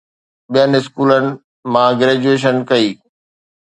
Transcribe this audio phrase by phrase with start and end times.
[0.51, 1.25] ٻين اسڪولن
[1.71, 2.89] مان گريجوئيشن ڪئي؟